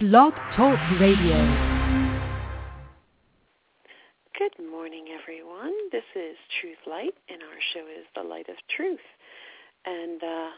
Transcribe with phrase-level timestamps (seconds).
[0.00, 1.34] Blog Talk Radio.
[4.38, 5.72] Good morning, everyone.
[5.90, 9.00] This is Truth Light, and our show is The Light of Truth.
[9.84, 10.50] And uh,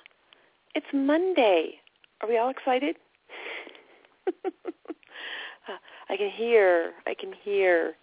[0.74, 1.76] it's Monday.
[2.20, 2.96] Are we all excited?
[5.68, 5.76] Uh,
[6.08, 7.94] I can hear, I can hear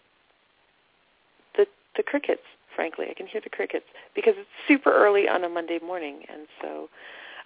[1.56, 1.66] the
[1.98, 2.44] the crickets.
[2.76, 3.86] Frankly, I can hear the crickets
[4.16, 6.88] because it's super early on a Monday morning, and so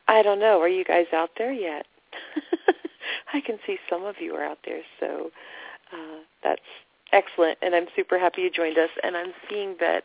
[0.10, 0.60] I don't know.
[0.62, 1.86] Are you guys out there yet?
[3.34, 5.32] I can see some of you are out there, so
[5.94, 6.62] uh, that's
[7.12, 8.90] excellent, and I'm super happy you joined us.
[9.04, 10.04] And I'm seeing that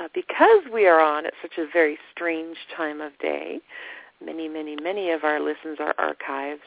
[0.00, 3.60] uh, because we are on at such a very strange time of day,
[4.24, 6.62] many, many, many of our listens are archives,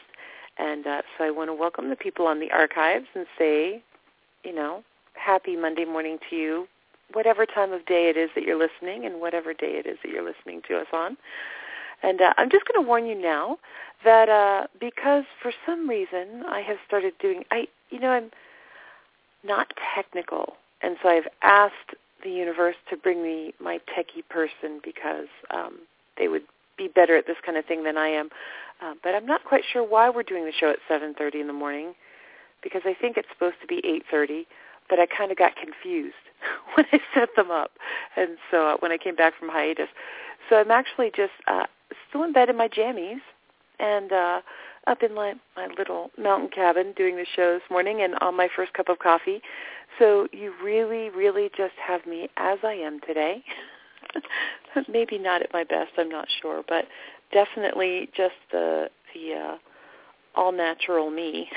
[0.58, 3.82] and uh, so I want to welcome the people on the archives and say,
[4.44, 4.82] you know,
[5.14, 6.68] happy Monday morning to you,
[7.12, 10.10] whatever time of day it is that you're listening and whatever day it is that
[10.10, 11.16] you're listening to us on.
[12.02, 13.58] And uh, I'm just going to warn you now
[14.04, 18.30] that uh, because for some reason I have started doing, I, you know, I'm
[19.44, 25.28] not technical, and so I've asked the universe to bring me my techie person because
[25.50, 25.78] um,
[26.18, 26.42] they would
[26.76, 28.30] be better at this kind of thing than I am.
[28.80, 31.52] Uh, but I'm not quite sure why we're doing the show at 7.30 in the
[31.52, 31.94] morning
[32.62, 33.82] because I think it's supposed to be
[34.12, 34.46] 8.30,
[34.88, 36.14] but I kind of got confused
[36.74, 37.72] when I set them up.
[38.16, 39.88] And so uh, when I came back from hiatus.
[40.48, 41.66] So I'm actually just uh,
[42.08, 43.20] still in bed in my jammies
[43.78, 44.40] and uh,
[44.86, 48.48] up in my, my little mountain cabin doing the show this morning and on my
[48.54, 49.40] first cup of coffee.
[49.98, 53.42] So you really, really just have me as I am today.
[54.88, 56.86] Maybe not at my best, I'm not sure, but
[57.32, 59.56] definitely just the the uh,
[60.34, 61.48] all natural me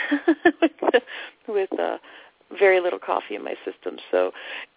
[1.48, 1.98] with uh,
[2.60, 3.98] very little coffee in my system.
[4.12, 4.32] So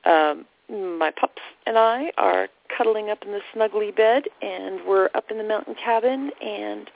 [0.04, 5.30] um, my pups and I are cuddling up in the snuggly bed, and we're up
[5.30, 6.90] in the mountain cabin, and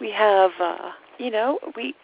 [0.00, 1.94] we have uh, you know we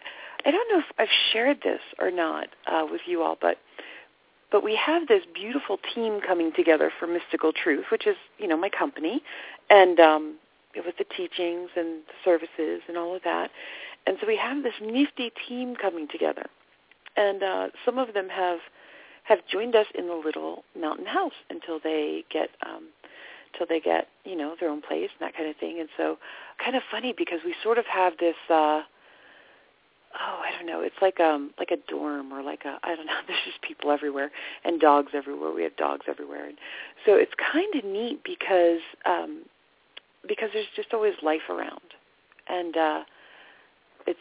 [0.45, 3.57] I don't know if I've shared this or not uh, with you all, but
[4.51, 8.57] but we have this beautiful team coming together for Mystical Truth, which is you know
[8.57, 9.21] my company,
[9.69, 10.35] and um,
[10.75, 13.51] with the teachings and the services and all of that.
[14.07, 16.45] And so we have this nifty team coming together.
[17.17, 18.59] And uh, some of them have
[19.25, 22.85] have joined us in the little mountain house until they get um,
[23.53, 25.79] until they get you know their own place and that kind of thing.
[25.79, 26.17] And so
[26.63, 28.35] kind of funny because we sort of have this.
[28.49, 28.81] Uh,
[30.19, 30.81] oh, I don't know.
[30.81, 33.19] It's like um like a dorm or like a I don't know.
[33.27, 34.31] There's just people everywhere
[34.63, 35.51] and dogs everywhere.
[35.51, 36.57] We have dogs everywhere, and
[37.05, 39.43] so it's kind of neat because um
[40.27, 41.93] because there's just always life around,
[42.47, 43.03] and uh,
[44.07, 44.19] it's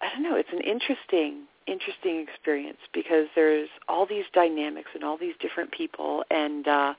[0.00, 0.36] I don't know.
[0.36, 6.24] It's an interesting interesting experience because there's all these dynamics and all these different people,
[6.30, 6.94] and uh,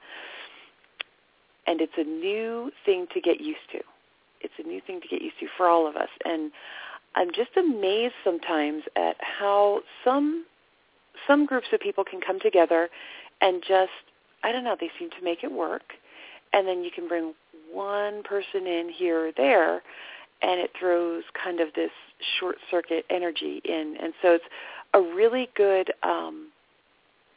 [1.66, 3.80] and it's a new thing to get used to.
[4.42, 6.52] It's a new thing to get used to for all of us, and
[7.16, 10.46] I'm just amazed sometimes at how some
[11.26, 12.90] some groups of people can come together
[13.42, 13.92] and just
[14.44, 14.78] I don't know.
[14.80, 15.94] They seem to make it work,
[16.54, 17.34] and then you can bring
[17.72, 19.82] one person in here or there,
[20.42, 21.92] and it throws kind of this
[22.40, 23.96] short circuit energy in.
[24.02, 24.46] And so it's
[24.94, 26.50] a really good, um,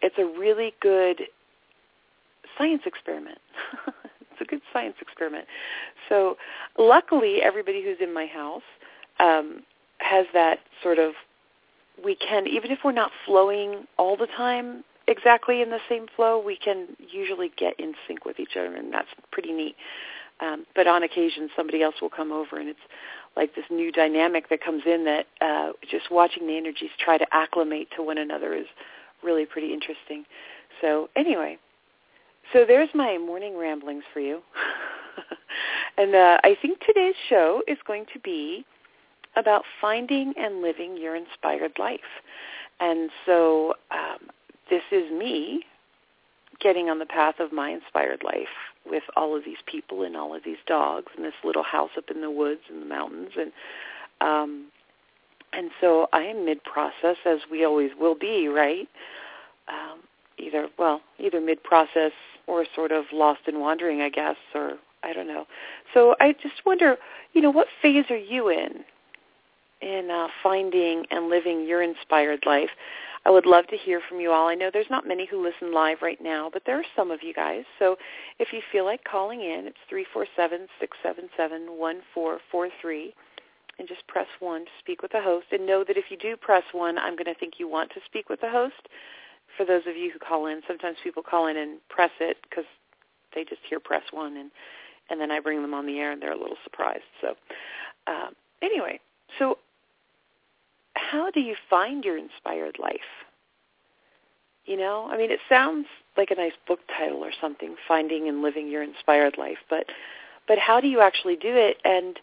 [0.03, 1.23] it's a really good
[2.57, 3.39] science experiment.
[3.87, 5.47] it's a good science experiment.
[6.09, 6.37] So
[6.79, 8.63] luckily, everybody who's in my house
[9.19, 9.63] um,
[9.99, 11.13] has that sort of
[12.03, 16.41] we can even if we're not flowing all the time exactly in the same flow,
[16.43, 19.77] we can usually get in sync with each other, and that's pretty neat.
[20.41, 22.79] Um, but on occasion, somebody else will come over, and it's
[23.37, 27.27] like this new dynamic that comes in that uh, just watching the energies try to
[27.33, 28.67] acclimate to one another is
[29.23, 30.25] really pretty interesting.
[30.81, 31.59] So anyway,
[32.53, 34.41] so there's my morning ramblings for you.
[35.97, 38.65] and uh, I think today's show is going to be
[39.37, 42.01] about finding and living your inspired life.
[42.81, 44.29] And so um,
[44.69, 45.63] this is me
[46.61, 48.49] getting on the path of my inspired life
[48.89, 52.11] with all of these people and all of these dogs and this little house up
[52.11, 53.53] in the woods and the mountains and
[54.21, 54.67] um
[55.53, 58.89] and so I am mid process as we always will be, right?
[59.69, 60.01] Um
[60.39, 62.13] either well, either mid process
[62.47, 65.47] or sort of lost and wandering, I guess, or I don't know.
[65.95, 66.97] So I just wonder,
[67.33, 68.85] you know, what phase are you in
[69.81, 72.71] in uh, finding and living your inspired life?
[73.27, 74.49] I would love to hear from you all.
[74.49, 77.23] I know there's not many who listen live right now, but there are some of
[77.23, 77.65] you guys.
[77.79, 77.97] So
[78.39, 82.39] if you feel like calling in, it's three four seven six seven seven one four
[82.51, 83.13] four three,
[83.81, 85.47] and just press 1 to speak with the host.
[85.51, 88.01] And know that if you do press 1, I'm going to think you want to
[88.05, 88.89] speak with the host.
[89.57, 92.67] For those of you who call in, sometimes people call in and press it because
[93.35, 94.51] they just hear press 1, and,
[95.09, 97.09] and then I bring them on the air and they're a little surprised.
[97.21, 97.35] So
[98.07, 98.29] uh,
[98.63, 99.01] anyway,
[99.39, 99.59] so
[101.11, 103.01] how do you find your inspired life?
[104.65, 105.87] You know, I mean, it sounds
[106.17, 109.87] like a nice book title or something, finding and living your inspired life, but
[110.47, 112.19] but how do you actually do it and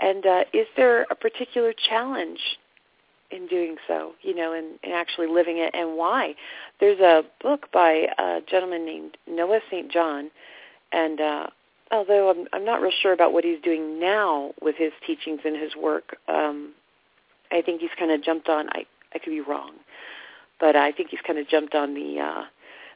[0.00, 2.40] and uh, is there a particular challenge
[3.30, 6.34] in doing so, you know, and, and actually living it and why?
[6.80, 9.90] There's a book by a gentleman named Noah St.
[9.92, 10.30] John
[10.92, 11.46] and uh,
[11.90, 15.56] although I'm, I'm not real sure about what he's doing now with his teachings and
[15.56, 16.72] his work, um,
[17.52, 19.72] I think he's kind of jumped on, I, I could be wrong,
[20.58, 22.44] but I think he's kind of jumped on the uh,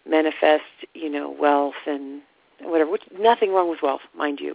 [0.08, 0.64] manifest,
[0.94, 2.22] you know, wealth and
[2.60, 2.90] whatever.
[2.90, 4.54] Which, nothing wrong with wealth, mind you.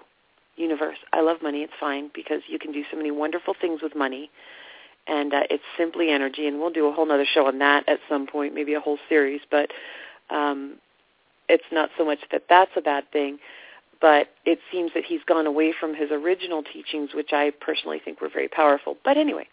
[0.58, 1.60] Universe, I love money.
[1.62, 4.30] It's fine because you can do so many wonderful things with money,
[5.08, 6.46] and uh, it's simply energy.
[6.48, 9.00] And we'll do a whole other show on that at some point, maybe a whole
[9.08, 9.42] series.
[9.50, 9.72] But
[10.30, 10.76] um,
[11.48, 13.40] it's not so much that that's a bad thing,
[14.02, 18.20] but it seems that he's gone away from his original teachings, which I personally think
[18.20, 18.98] were very powerful.
[19.04, 19.48] But anyway,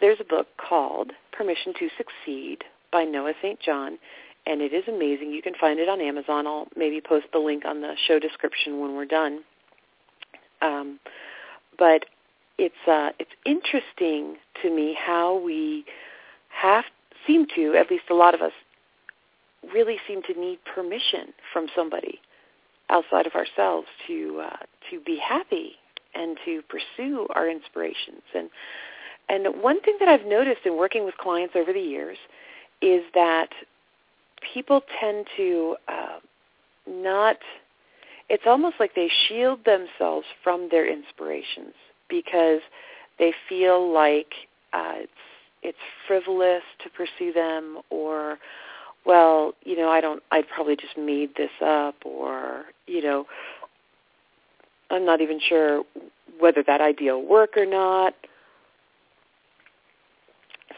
[0.00, 3.58] there's a book called Permission to Succeed by Noah St.
[3.60, 3.98] John,
[4.46, 5.32] and it is amazing.
[5.32, 6.46] You can find it on Amazon.
[6.46, 9.40] I'll maybe post the link on the show description when we're done.
[10.62, 11.00] Um,
[11.78, 12.06] but
[12.58, 15.84] it's uh, it's interesting to me how we
[16.48, 16.84] have
[17.26, 18.52] seem to, at least a lot of us,
[19.74, 22.20] really seem to need permission from somebody
[22.88, 24.56] outside of ourselves to uh,
[24.90, 25.72] to be happy
[26.14, 28.22] and to pursue our inspirations.
[28.34, 28.48] And
[29.28, 32.18] and one thing that I've noticed in working with clients over the years
[32.80, 33.48] is that
[34.54, 36.18] people tend to uh,
[36.86, 37.38] not.
[38.28, 41.74] It's almost like they shield themselves from their inspirations
[42.08, 42.60] because
[43.18, 44.32] they feel like
[44.72, 45.12] uh, it's
[45.62, 48.38] it's frivolous to pursue them, or
[49.04, 50.22] well, you know, I don't.
[50.30, 53.26] I probably just made this up, or you know,
[54.90, 55.82] I'm not even sure
[56.38, 58.14] whether that idea will work or not.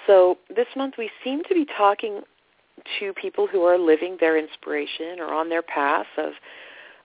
[0.08, 2.22] So this month we seem to be talking
[2.99, 6.32] to people who are living their inspiration or on their path of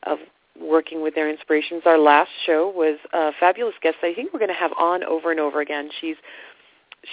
[0.03, 0.19] of
[0.59, 1.83] working with their inspirations.
[1.85, 5.31] Our last show was a fabulous guest I think we're going to have on over
[5.31, 5.89] and over again.
[5.99, 6.15] She's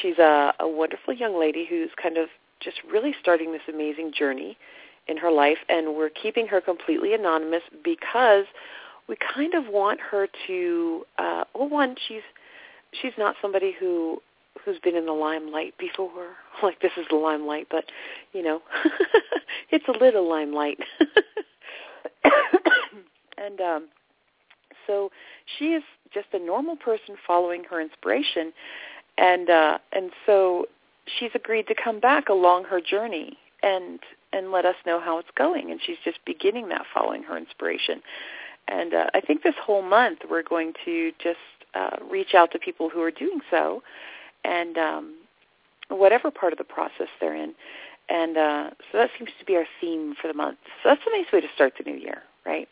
[0.01, 2.29] she's a, a wonderful young lady who's kind of
[2.61, 4.57] just really starting this amazing journey
[5.09, 8.45] in her life, and we're keeping her completely anonymous because
[9.09, 11.05] we kind of want her to.
[11.19, 12.23] Uh, well, one, she's
[12.93, 14.23] she's not somebody who
[14.65, 16.29] who's been in the limelight before.
[16.63, 17.87] Like this is the limelight, but
[18.35, 18.61] you know,
[19.71, 20.79] it's a little limelight.
[23.39, 23.89] and um,
[24.87, 25.11] so
[25.59, 28.53] she is just a normal person following her inspiration,
[29.17, 30.67] and uh, and so
[31.19, 34.01] she's agreed to come back along her journey and
[34.33, 35.71] and let us know how it's going.
[35.71, 38.03] And she's just beginning that following her inspiration.
[38.69, 41.39] And uh, I think this whole month we're going to just
[41.75, 43.83] uh, reach out to people who are doing so
[44.45, 45.15] and um,
[45.89, 47.55] whatever part of the process they're in.
[48.09, 50.59] And uh, so that seems to be our theme for the month.
[50.83, 52.69] So that's a nice way to start the new year, right?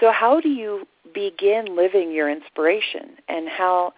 [0.00, 3.92] So how do you begin living your inspiration, and how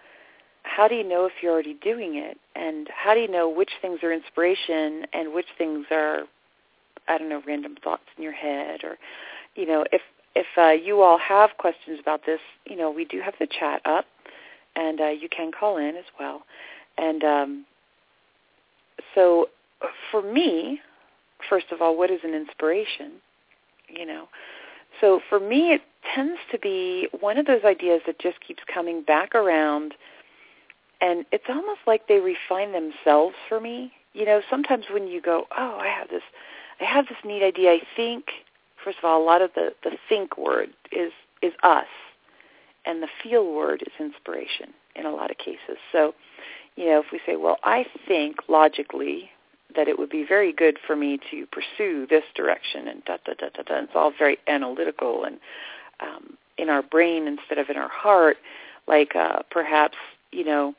[0.63, 3.71] how do you know if you're already doing it, and how do you know which
[3.81, 6.23] things are inspiration and which things are,
[7.07, 8.97] I don't know, random thoughts in your head, or
[9.55, 10.01] you know, if
[10.35, 13.81] if uh, you all have questions about this, you know, we do have the chat
[13.85, 14.05] up,
[14.75, 16.43] and uh, you can call in as well.
[16.97, 17.65] And um,
[19.13, 19.47] so
[20.11, 20.79] for me,
[21.49, 23.13] first of all, what is an inspiration?
[23.89, 24.27] You know,
[25.01, 25.81] so for me, it
[26.15, 29.93] tends to be one of those ideas that just keeps coming back around,
[31.01, 33.91] and it's almost like they refine themselves for me.
[34.13, 36.23] You know, sometimes when you go, oh, I have this,
[36.79, 37.73] I have this neat idea.
[37.73, 38.25] I think,
[38.83, 41.87] first of all, a lot of the the think word is is us,
[42.85, 45.77] and the feel word is inspiration in a lot of cases.
[45.91, 46.15] So
[46.75, 49.29] you know, if we say, well, I think logically
[49.75, 53.33] that it would be very good for me to pursue this direction and da da
[53.33, 53.83] da da da.
[53.83, 55.37] It's all very analytical and
[55.99, 58.37] um, in our brain instead of in our heart.
[58.87, 59.97] Like uh, perhaps
[60.31, 60.75] you know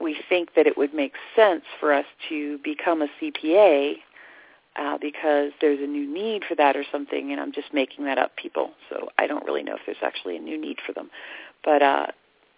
[0.00, 3.94] we think that it would make sense for us to become a CPA
[4.76, 8.18] uh, because there's a new need for that or something, and I'm just making that
[8.18, 8.70] up, people.
[8.88, 11.10] So I don't really know if there's actually a new need for them,
[11.64, 12.06] but uh,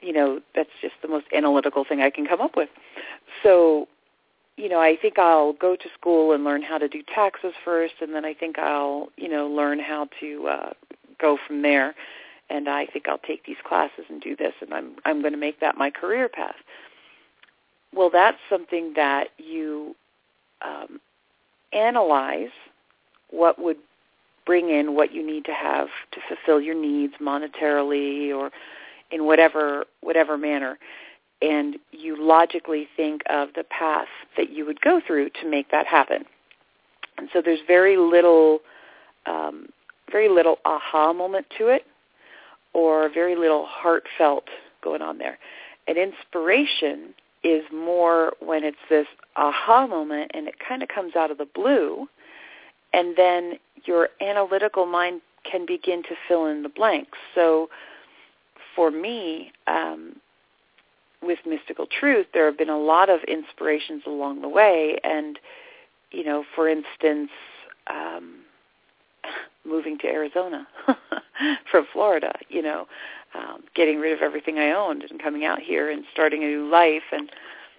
[0.05, 2.69] you know, that's just the most analytical thing I can come up with.
[3.43, 3.89] So,
[4.57, 7.95] you know, I think I'll go to school and learn how to do taxes first,
[8.01, 10.73] and then I think I'll, you know, learn how to uh,
[11.19, 11.95] go from there.
[12.51, 15.39] And I think I'll take these classes and do this, and I'm I'm going to
[15.39, 16.57] make that my career path.
[17.95, 19.97] Well, that's something that you
[20.61, 21.01] um,
[21.73, 22.51] analyze
[23.31, 23.79] what would
[24.45, 28.51] bring in what you need to have to fulfill your needs monetarily or
[29.15, 29.65] in whatever
[30.09, 30.73] whatever manner.
[31.43, 35.87] and you logically think of the path that you would go through to make that
[35.87, 36.25] happen.
[37.19, 38.61] And so there's very little,
[39.27, 39.69] um,
[40.11, 41.85] very little aha moment to it,
[42.73, 44.45] or very little heartfelt
[44.83, 45.39] going on there.
[45.87, 49.07] And inspiration is more when it's this
[49.37, 52.09] aha moment and it kind of comes out of the blue,
[52.93, 53.55] and then
[53.85, 57.19] your analytical mind can begin to fill in the blanks.
[57.35, 57.69] So
[58.75, 60.17] for me, um,
[61.23, 65.39] with mystical truth, there have been a lot of inspirations along the way, and
[66.11, 67.31] you know, for instance,
[67.89, 68.41] um,
[69.65, 70.67] moving to Arizona
[71.71, 72.87] from Florida, you know,
[73.35, 76.69] um, getting rid of everything I owned and coming out here and starting a new
[76.71, 77.31] life and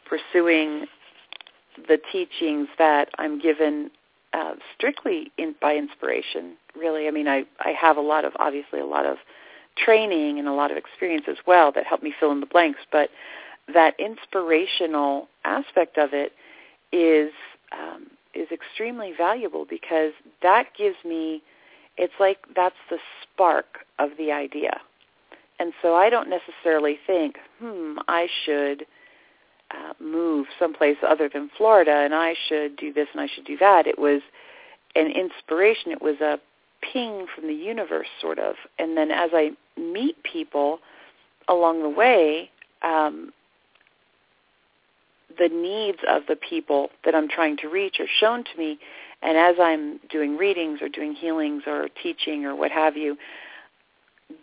[0.07, 0.85] pursuing
[1.87, 3.91] the teachings that I'm given
[4.33, 6.55] uh, strictly in, by inspiration.
[6.75, 9.17] Really, I mean, I I have a lot of obviously a lot of
[9.77, 12.79] training and a lot of experience as well that helped me fill in the blanks,
[12.91, 13.09] but
[13.73, 16.33] that inspirational aspect of it
[16.91, 17.31] is
[17.71, 21.41] um, is extremely valuable because that gives me
[21.97, 24.81] it's like that's the spark of the idea.
[25.59, 28.85] And so I don't necessarily think, hmm, I should
[29.71, 33.57] uh, move someplace other than Florida and I should do this and I should do
[33.57, 33.87] that.
[33.87, 34.21] It was
[34.95, 35.91] an inspiration.
[35.91, 36.39] It was a
[36.91, 38.55] ping from the universe, sort of.
[38.79, 40.79] And then as I meet people
[41.47, 42.49] along the way,
[42.81, 43.31] um,
[45.37, 48.79] the needs of the people that I'm trying to reach are shown to me.
[49.21, 53.17] And as I'm doing readings or doing healings or teaching or what have you,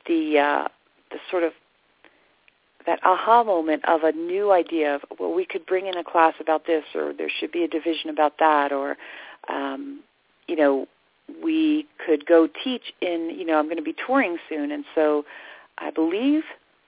[0.06, 0.68] the uh,
[1.11, 1.52] the sort of
[2.87, 6.34] that aha moment of a new idea of well we could bring in a class
[6.40, 8.96] about this or there should be a division about that or
[9.49, 10.00] um,
[10.49, 10.87] you know
[11.42, 15.24] we could go teach in you know I'm going to be touring soon and so
[15.78, 16.42] I believe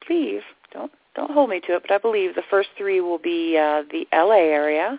[0.07, 3.57] believe don't don't hold me to it but I believe the first three will be
[3.57, 4.99] uh, the LA area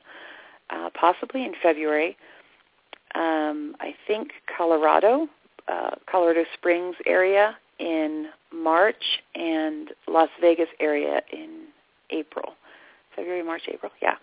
[0.69, 2.17] uh, possibly in February
[3.15, 5.27] um, I think Colorado
[5.67, 11.65] uh, Colorado Springs area in March and Las Vegas area in
[12.11, 12.53] April.
[13.15, 13.91] February, March, April.
[14.01, 14.15] Yeah.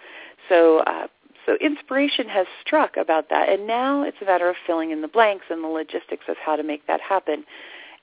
[0.49, 1.07] So uh,
[1.47, 5.09] so inspiration has struck about that, and now it's a matter of filling in the
[5.09, 7.45] blanks and the logistics of how to make that happen.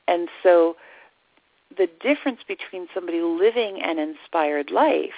[0.08, 0.76] And so
[1.78, 5.12] the difference between somebody living an inspired life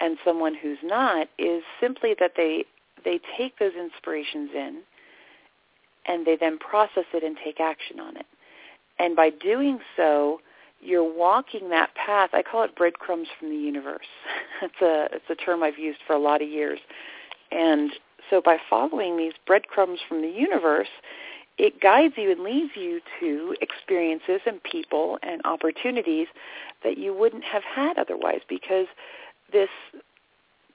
[0.00, 2.64] and someone who's not is simply that they
[3.04, 4.80] they take those inspirations in
[6.06, 8.26] and they then process it and take action on it.
[8.98, 10.40] And by doing so,
[10.80, 12.30] you're walking that path.
[12.32, 14.06] I call it breadcrumbs from the universe.
[14.62, 16.78] it's a it's a term I've used for a lot of years.
[17.50, 17.92] And
[18.30, 20.88] so by following these breadcrumbs from the universe,
[21.56, 26.26] it guides you and leads you to experiences and people and opportunities
[26.82, 28.86] that you wouldn't have had otherwise because
[29.52, 29.68] this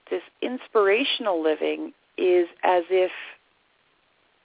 [0.09, 3.11] this inspirational living is as if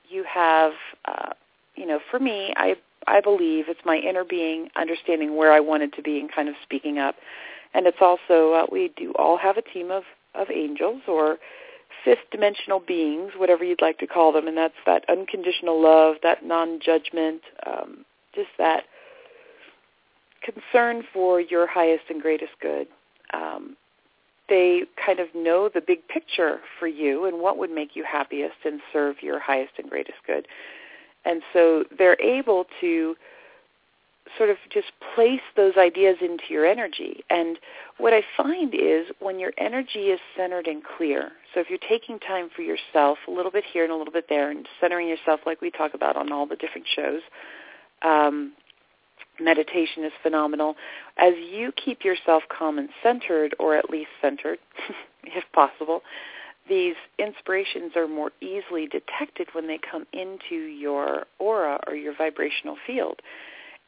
[0.09, 0.73] you have
[1.07, 1.31] uh,
[1.77, 2.77] you know for me I
[3.07, 6.55] I believe it's my inner being understanding where I wanted to be and kind of
[6.63, 7.17] speaking up.
[7.75, 10.05] And it's also, uh, we do all have a team of,
[10.35, 11.39] of angels or
[12.05, 16.45] fifth dimensional beings, whatever you'd like to call them, and that's that unconditional love, that
[16.45, 18.85] non-judgment, um, just that
[20.43, 22.87] concern for your highest and greatest good.
[23.33, 23.77] Um,
[24.49, 28.57] they kind of know the big picture for you and what would make you happiest
[28.65, 30.47] and serve your highest and greatest good.
[31.25, 33.17] And so they're able to
[34.39, 37.23] sort of just place those ideas into your energy.
[37.31, 37.59] And
[37.99, 42.19] what I find is when your energy is centered and clear, so if you're taking
[42.19, 45.41] time for yourself, a little bit here and a little bit there, and centering yourself
[45.47, 47.21] like we talk about on all the different shows,
[48.03, 48.53] um,
[49.41, 50.75] meditation is phenomenal.
[51.17, 54.59] As you keep yourself calm and centered, or at least centered,
[55.25, 56.03] if possible,
[56.69, 62.77] these inspirations are more easily detected when they come into your aura or your vibrational
[62.87, 63.21] field.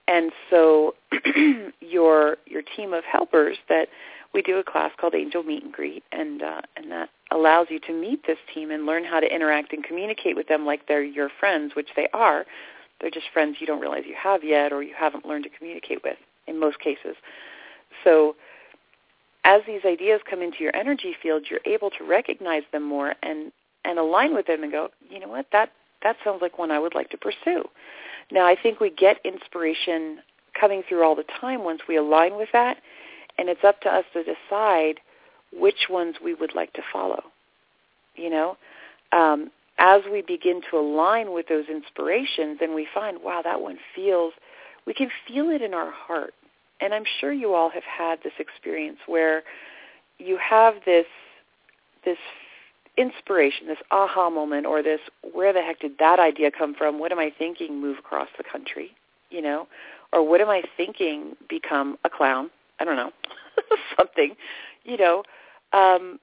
[0.08, 0.94] And so
[1.80, 3.88] your your team of helpers that
[4.32, 7.80] we do a class called Angel Meet and Greet, and uh, and that allows you
[7.80, 11.02] to meet this team and learn how to interact and communicate with them like they're
[11.02, 12.44] your friends, which they are.
[13.00, 16.02] They're just friends you don't realize you have yet, or you haven't learned to communicate
[16.04, 17.16] with in most cases.
[18.04, 18.36] So
[19.44, 23.52] as these ideas come into your energy field, you're able to recognize them more and
[23.84, 25.70] and align with them and go, you know what, that
[26.06, 27.64] that sounds like one I would like to pursue.
[28.30, 30.18] Now, I think we get inspiration
[30.58, 32.78] coming through all the time once we align with that,
[33.38, 35.00] and it's up to us to decide
[35.52, 37.22] which ones we would like to follow.
[38.14, 38.56] You know,
[39.12, 43.78] um, as we begin to align with those inspirations, and we find, wow, that one
[43.94, 44.32] feels,
[44.86, 46.32] we can feel it in our heart
[46.80, 49.42] and I'm sure you all have had this experience where
[50.18, 51.06] you have this
[52.04, 52.18] this
[52.96, 55.00] inspiration, this aha moment, or this
[55.32, 56.98] where the heck did that idea come from?
[56.98, 57.80] What am I thinking?
[57.80, 58.92] Move across the country,
[59.30, 59.66] you know,
[60.12, 61.36] or what am I thinking?
[61.48, 62.50] Become a clown?
[62.78, 63.12] I don't know,
[63.96, 64.36] something,
[64.84, 65.22] you know.
[65.72, 66.18] Um,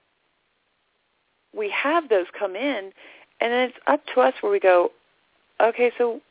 [1.56, 2.92] we have those come in,
[3.40, 4.92] and then it's up to us where we go,
[5.62, 6.22] okay, so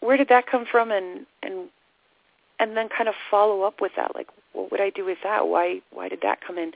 [0.00, 1.68] where did that come from, and and
[2.58, 5.48] and then kind of follow up with that, like what would I do with that?
[5.48, 6.72] Why why did that come in?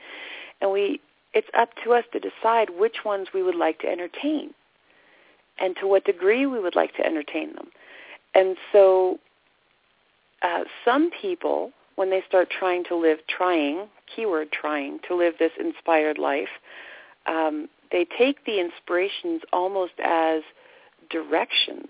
[0.61, 0.99] And we
[1.35, 4.53] it's up to us to decide which ones we would like to entertain
[5.59, 7.67] and to what degree we would like to entertain them.
[8.33, 9.19] And so
[10.41, 15.51] uh, some people, when they start trying to live, trying, keyword trying, to live this
[15.59, 16.49] inspired life,
[17.25, 20.41] um, they take the inspirations almost as
[21.09, 21.89] directions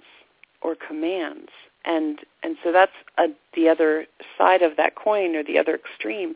[0.61, 1.49] or commands.
[1.85, 6.33] And, and so that's a, the other side of that coin or the other extreme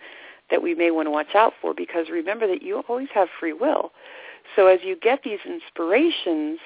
[0.50, 3.54] that we may want to watch out for because remember that you always have free
[3.54, 3.92] will.
[4.56, 6.60] So as you get these inspirations,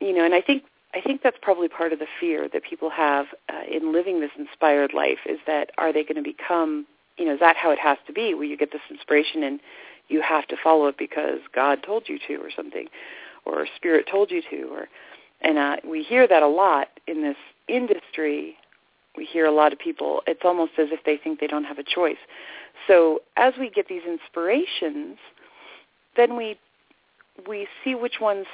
[0.00, 2.88] you know, and I think I think that's probably part of the fear that people
[2.90, 6.86] have uh, in living this inspired life is that are they going to become,
[7.18, 9.58] you know, is that how it has to be where you get this inspiration and
[10.08, 12.86] you have to follow it because God told you to or something
[13.44, 14.88] or spirit told you to or
[15.40, 17.36] and uh, we hear that a lot in this
[17.68, 18.56] industry.
[19.16, 21.78] We hear a lot of people, it's almost as if they think they don't have
[21.78, 22.18] a choice.
[22.86, 25.18] So as we get these inspirations,
[26.16, 26.58] then we
[27.48, 28.46] we see which ones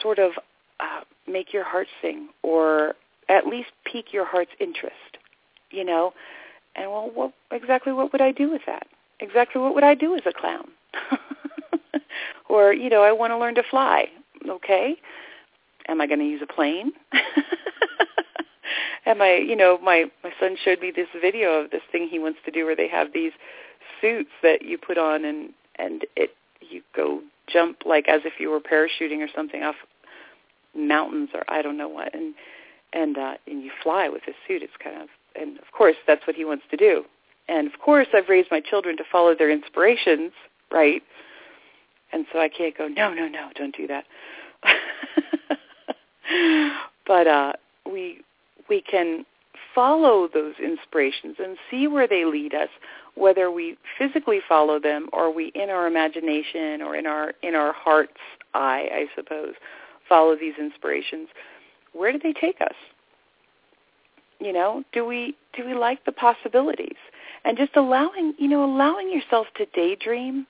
[0.00, 0.32] sort of
[0.80, 2.94] uh, make your heart sing, or
[3.28, 5.18] at least pique your heart's interest.
[5.70, 6.12] You know,
[6.74, 8.86] and well, what exactly what would I do with that?
[9.20, 10.68] Exactly what would I do as a clown?
[12.48, 14.06] or you know, I want to learn to fly.
[14.48, 14.96] Okay,
[15.88, 16.92] am I going to use a plane?
[19.06, 22.18] and my you know my my son showed me this video of this thing he
[22.18, 23.32] wants to do where they have these
[24.00, 27.20] suits that you put on and and it you go
[27.50, 29.76] jump like as if you were parachuting or something off
[30.76, 32.14] mountains or I don't know what.
[32.14, 32.34] And
[32.92, 34.62] and uh and you fly with this suit.
[34.62, 35.08] It's kind of
[35.40, 37.04] and of course that's what he wants to do.
[37.48, 40.32] And of course I've raised my children to follow their inspirations
[40.72, 41.02] right?
[42.12, 44.04] And so I can't go no no no don't do that.
[47.06, 47.52] But uh
[47.90, 48.20] we
[48.68, 49.24] we can
[49.74, 52.68] follow those inspirations and see where they lead us,
[53.14, 57.72] whether we physically follow them or we in our imagination or in our in our
[57.72, 58.12] heart's
[58.54, 59.54] eye, I suppose,
[60.08, 61.28] follow these inspirations.
[61.92, 62.74] Where do they take us?
[64.40, 66.96] You know, do we do we like the possibilities?
[67.44, 70.46] And just allowing, you know, allowing yourself to daydream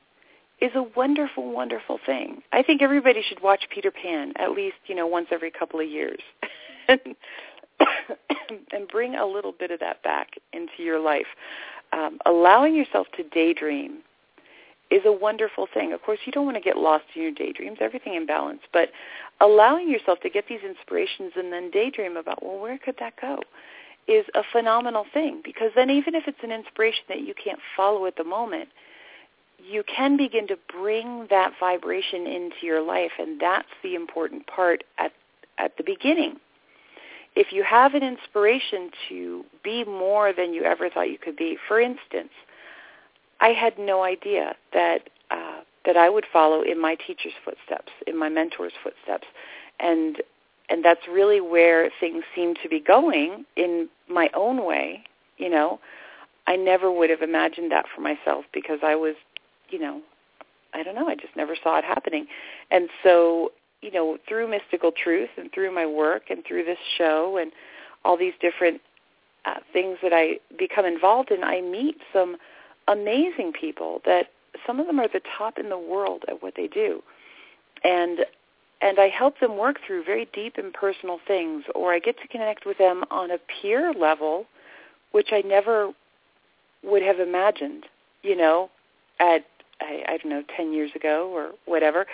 [0.61, 2.43] is a wonderful, wonderful thing.
[2.53, 5.89] I think everybody should watch Peter Pan at least, you know, once every couple of
[5.89, 6.21] years.
[8.73, 11.27] and bring a little bit of that back into your life.
[11.93, 13.99] Um, allowing yourself to daydream
[14.91, 15.93] is a wonderful thing.
[15.93, 18.91] Of course, you don't want to get lost in your daydreams, everything in balance, but
[19.41, 23.41] allowing yourself to get these inspirations and then daydream about, well, where could that go?
[24.09, 28.07] is a phenomenal thing because then even if it's an inspiration that you can't follow
[28.07, 28.69] at the moment,
[29.59, 34.85] you can begin to bring that vibration into your life and that's the important part
[34.99, 35.13] at
[35.59, 36.37] at the beginning
[37.37, 41.59] if you have an inspiration to be more than you ever thought you could be,
[41.69, 42.33] for instance,
[43.41, 48.19] I had no idea that uh, that I would follow in my teacher's footsteps, in
[48.19, 49.27] my mentor's footsteps,
[49.79, 50.23] and
[50.71, 55.05] and that's really where things seem to be going in my own way.
[55.37, 55.79] You know,
[56.47, 59.15] I never would have imagined that for myself because I was,
[59.69, 60.01] you know,
[60.73, 62.27] I don't know, I just never saw it happening,
[62.71, 67.39] and so you know, through mystical truth and through my work and through this show
[67.41, 67.53] and
[68.05, 68.81] all these different
[69.45, 72.37] uh, things that I become involved in, I meet some
[72.89, 74.27] amazing people that
[74.67, 77.03] some of them are the top in the world at what they do.
[77.85, 78.21] And
[78.83, 82.29] and I help them work through very deep and personal things or I get to
[82.29, 84.47] connect with them on a peer level
[85.13, 85.93] which I never
[86.83, 87.87] would have imagined,
[88.23, 88.71] you know,
[89.19, 89.47] at
[89.81, 92.07] I, I don't know, 10 years ago or whatever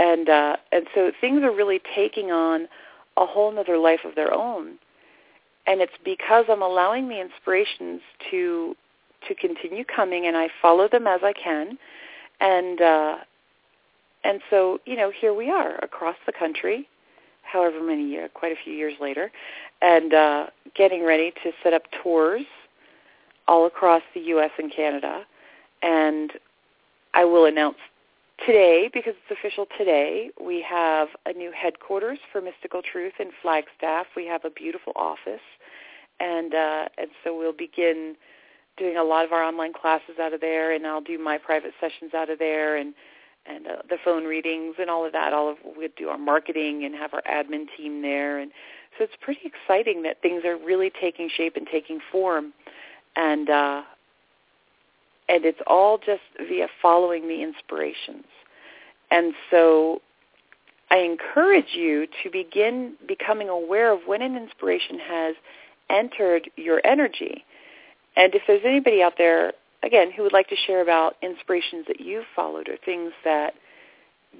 [0.00, 2.66] and uh, and so things are really taking on
[3.16, 4.78] a whole other life of their own,
[5.66, 8.74] and it's because I'm allowing the inspirations to
[9.28, 11.78] to continue coming, and I follow them as I can,
[12.40, 13.16] and uh,
[14.24, 16.88] and so you know here we are across the country,
[17.42, 19.30] however many years, quite a few years later,
[19.82, 22.46] and uh, getting ready to set up tours
[23.46, 24.50] all across the U.S.
[24.58, 25.26] and Canada,
[25.82, 26.32] and
[27.12, 27.76] I will announce
[28.46, 34.06] Today, because it's official today, we have a new headquarters for Mystical Truth in Flagstaff.
[34.16, 35.42] We have a beautiful office,
[36.20, 38.16] and uh, and so we'll begin
[38.78, 41.72] doing a lot of our online classes out of there, and I'll do my private
[41.80, 42.94] sessions out of there, and
[43.44, 45.34] and uh, the phone readings and all of that.
[45.34, 48.52] All of we do our marketing and have our admin team there, and
[48.96, 52.54] so it's pretty exciting that things are really taking shape and taking form,
[53.16, 53.82] and uh,
[55.30, 58.26] and it's all just via following the inspirations.
[59.12, 60.02] And so
[60.90, 65.36] I encourage you to begin becoming aware of when an inspiration has
[65.88, 67.44] entered your energy.
[68.16, 69.52] And if there's anybody out there,
[69.84, 73.54] again, who would like to share about inspirations that you've followed or things that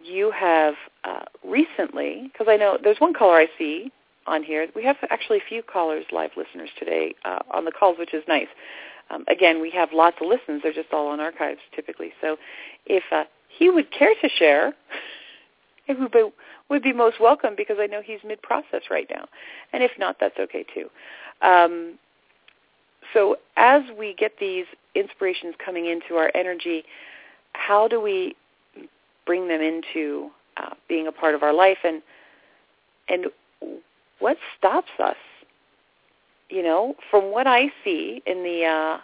[0.04, 0.74] you have
[1.04, 3.92] uh, recently, because I know there's one caller I see
[4.26, 4.66] on here.
[4.74, 8.24] We have actually a few callers, live listeners today uh, on the calls, which is
[8.26, 8.48] nice.
[9.10, 10.62] Um, again, we have lots of listens.
[10.62, 12.12] They're just all on archives typically.
[12.20, 12.36] So
[12.86, 14.74] if uh, he would care to share,
[15.88, 16.28] it would be,
[16.68, 19.26] would be most welcome because I know he's mid-process right now.
[19.72, 20.88] And if not, that's okay too.
[21.46, 21.98] Um,
[23.12, 26.84] so as we get these inspirations coming into our energy,
[27.52, 28.36] how do we
[29.26, 32.02] bring them into uh, being a part of our life and
[33.08, 33.26] and
[34.20, 35.16] what stops us
[36.50, 38.98] you know from what i see in the uh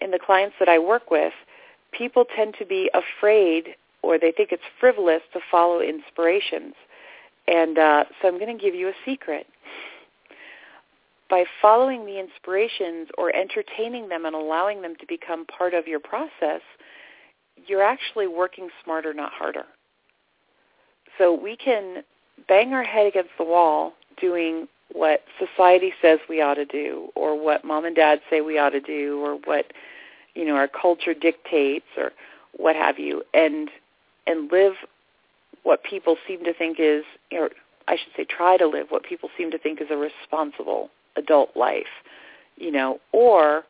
[0.00, 1.32] in the clients that i work with
[1.92, 6.74] people tend to be afraid or they think it's frivolous to follow inspirations
[7.46, 9.46] and uh so i'm going to give you a secret
[11.30, 16.00] by following the inspirations or entertaining them and allowing them to become part of your
[16.00, 16.60] process,
[17.66, 19.64] you're actually working smarter, not harder.
[21.18, 22.02] So we can
[22.48, 27.38] bang our head against the wall doing what society says we ought to do or
[27.38, 29.72] what mom and dad say we ought to do or what
[30.34, 32.12] you know our culture dictates or
[32.56, 33.70] what have you and
[34.26, 34.74] and live
[35.64, 37.50] what people seem to think is or
[37.86, 41.56] I should say try to live what people seem to think is a responsible adult
[41.56, 42.02] life,
[42.56, 43.64] you know, or,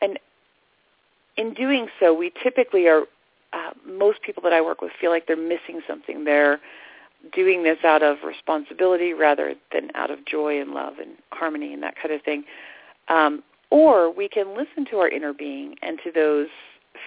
[0.00, 0.18] and
[1.36, 3.02] in doing so, we typically are,
[3.52, 6.24] uh, most people that I work with feel like they're missing something.
[6.24, 6.60] They're
[7.32, 11.82] doing this out of responsibility rather than out of joy and love and harmony and
[11.82, 12.44] that kind of thing.
[13.08, 16.48] Um, or we can listen to our inner being and to those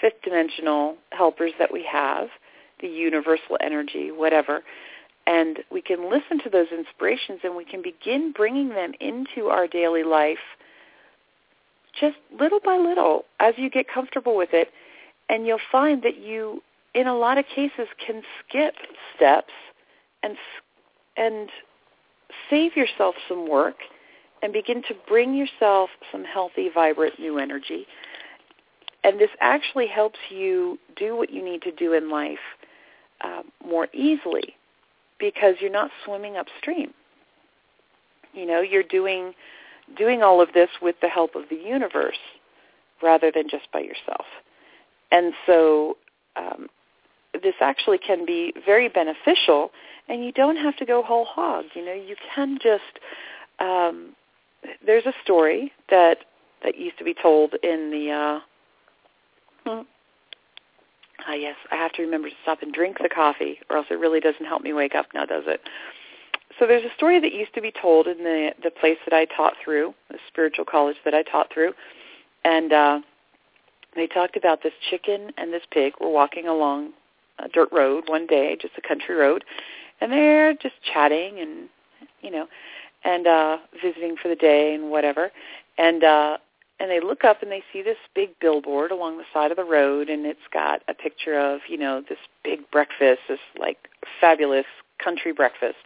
[0.01, 2.29] fifth dimensional helpers that we have,
[2.81, 4.63] the universal energy, whatever,
[5.27, 9.67] and we can listen to those inspirations and we can begin bringing them into our
[9.67, 10.37] daily life
[11.99, 14.69] just little by little as you get comfortable with it.
[15.29, 16.61] And you'll find that you,
[16.93, 18.75] in a lot of cases, can skip
[19.15, 19.53] steps
[20.25, 20.37] and,
[21.17, 21.49] and
[22.49, 23.75] save yourself some work
[24.41, 27.85] and begin to bring yourself some healthy, vibrant new energy.
[29.03, 32.39] And this actually helps you do what you need to do in life
[33.23, 34.55] uh, more easily
[35.19, 36.93] because you're not swimming upstream.
[38.33, 39.33] You know, you're doing
[39.97, 42.17] doing all of this with the help of the universe
[43.03, 44.25] rather than just by yourself.
[45.11, 45.97] And so
[46.35, 46.67] um,
[47.43, 49.71] this actually can be very beneficial,
[50.07, 51.65] and you don't have to go whole hog.
[51.73, 52.99] You know, you can just.
[53.59, 54.15] Um,
[54.85, 56.19] there's a story that
[56.63, 58.39] that used to be told in the uh,
[59.65, 59.81] hmm,
[61.27, 63.99] Ah, yes, I have to remember to stop and drink the coffee, or else it
[63.99, 65.61] really doesn't help me wake up now, does it?
[66.59, 69.25] So there's a story that used to be told in the the place that I
[69.25, 71.73] taught through, the spiritual college that I taught through,
[72.43, 72.99] and uh,
[73.95, 76.93] they talked about this chicken and this pig were walking along
[77.39, 79.43] a dirt road one day, just a country road,
[80.01, 81.69] and they're just chatting and
[82.21, 82.47] you know,
[83.03, 85.31] and uh visiting for the day and whatever.
[85.77, 86.37] And uh
[86.79, 89.63] and they look up and they see this big billboard along the side of the
[89.63, 94.65] road and it's got a picture of you know this big breakfast this like fabulous
[95.03, 95.77] country breakfast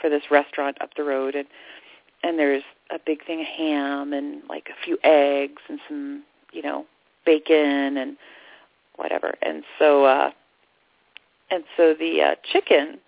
[0.00, 1.46] for this restaurant up the road and
[2.22, 6.62] and there's a big thing of ham and like a few eggs and some you
[6.62, 6.84] know
[7.24, 8.16] bacon and
[8.96, 10.30] whatever and so uh
[11.50, 12.98] and so the uh chicken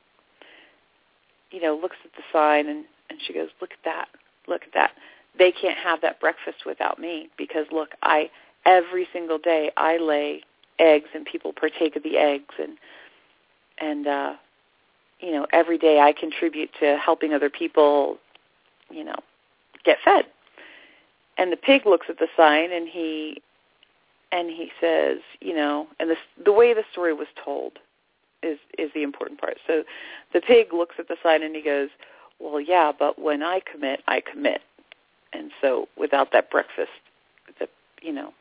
[1.50, 4.08] you know looks at the sign and and she goes look at that
[4.48, 4.92] look at that
[5.38, 8.30] they can't have that breakfast without me because look, I
[8.66, 10.42] every single day I lay
[10.78, 12.76] eggs and people partake of the eggs and
[13.78, 14.34] and uh
[15.20, 18.16] you know, every day I contribute to helping other people,
[18.90, 19.18] you know,
[19.84, 20.24] get fed.
[21.36, 23.42] And the pig looks at the sign and he
[24.32, 27.78] and he says, you know, and the the way the story was told
[28.42, 29.59] is is the important part.
[29.66, 29.85] So
[30.33, 31.88] the pig looks at the sign and he goes,
[32.38, 34.62] "Well, yeah, but when I commit, I commit."
[35.33, 36.90] and so without that breakfast,
[37.59, 37.68] the
[38.03, 38.33] you know,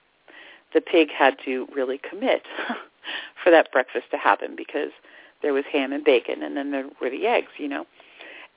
[0.74, 2.44] the pig had to really commit
[3.44, 4.92] for that breakfast to happen because
[5.42, 7.86] there was ham and bacon, and then there were the eggs, you know,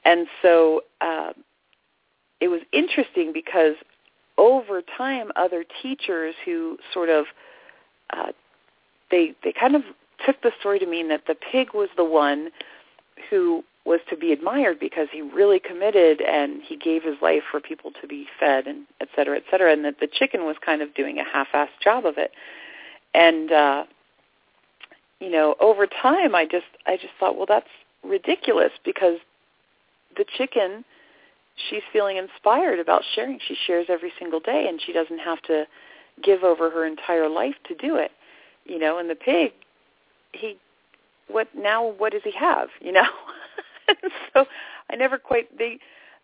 [0.04, 1.32] and so uh,
[2.40, 3.74] it was interesting because
[4.38, 7.26] over time, other teachers who sort of
[8.10, 8.32] uh,
[9.10, 9.82] they they kind of
[10.26, 12.50] took the story to mean that the pig was the one
[13.30, 17.60] who was to be admired because he really committed and he gave his life for
[17.60, 20.82] people to be fed and et cetera, et cetera, and that the chicken was kind
[20.82, 22.30] of doing a half-assed job of it.
[23.14, 23.84] And uh,
[25.20, 27.68] you know, over time, I just I just thought, well, that's
[28.04, 29.18] ridiculous because
[30.16, 30.84] the chicken,
[31.68, 33.38] she's feeling inspired about sharing.
[33.46, 35.64] She shares every single day, and she doesn't have to
[36.22, 38.10] give over her entire life to do it.
[38.64, 39.52] You know, and the pig,
[40.32, 40.56] he,
[41.28, 41.86] what now?
[41.86, 42.68] What does he have?
[42.80, 43.06] You know.
[44.34, 44.46] so
[44.90, 45.78] I never quite they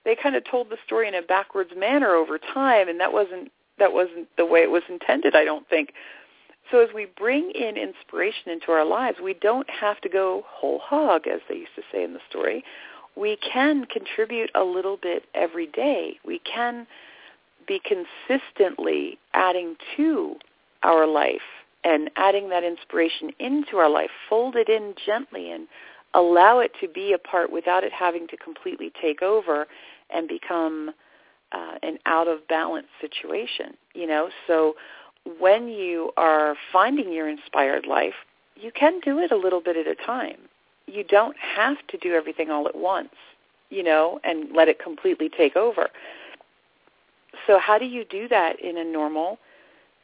[0.05, 3.51] they kind of told the story in a backwards manner over time, and that wasn't
[3.79, 5.35] that wasn't the way it was intended.
[5.35, 5.93] I don't think.
[6.71, 10.81] So as we bring in inspiration into our lives, we don't have to go whole
[10.81, 12.63] hog, as they used to say in the story.
[13.17, 16.19] We can contribute a little bit every day.
[16.27, 16.87] We can
[17.67, 20.37] be consistently adding to
[20.83, 21.41] our life
[21.85, 25.69] and adding that inspiration into our life, fold it in gently and
[26.15, 29.67] allow it to be a part without it having to completely take over
[30.11, 30.91] and become
[31.53, 33.77] uh, an out of balance situation.
[33.95, 34.75] You know, so
[35.39, 38.15] when you are finding your inspired life,
[38.57, 40.39] you can do it a little bit at a time.
[40.87, 43.15] You don't have to do everything all at once,
[43.71, 45.89] you know, and let it completely take over.
[47.47, 49.39] So how do you do that in a normal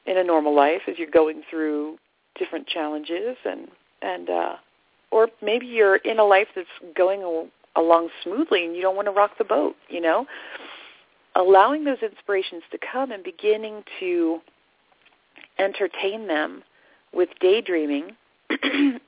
[0.07, 1.99] in a normal life as you're going through
[2.39, 3.69] different challenges and
[4.03, 4.57] and uh
[5.11, 9.13] or maybe you're in a life that's going along smoothly and you don't want to
[9.13, 10.27] rock the boat, you know?
[11.37, 14.41] Allowing those inspirations to come and beginning to
[15.59, 16.65] entertain them
[17.13, 18.17] with daydreaming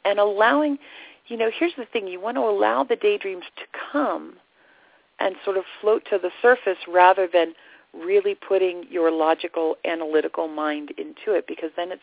[0.04, 0.78] and allowing,
[1.26, 4.34] you know, here's the thing, you want to allow the daydreams to come
[5.18, 7.52] and sort of float to the surface rather than
[8.04, 12.02] really putting your logical analytical mind into it because then it's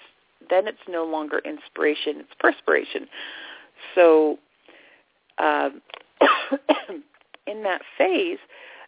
[0.49, 3.08] then it's no longer inspiration, it's perspiration.
[3.95, 4.38] So
[5.38, 5.82] um,
[7.47, 8.39] in that phase,